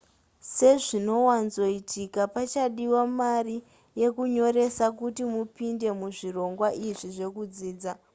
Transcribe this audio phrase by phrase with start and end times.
[0.55, 3.57] sezvinowanzoitika pachadiwa mari
[4.01, 7.91] yekunyoresa kuti mupinde muzvirongwa izvi zvekudzidza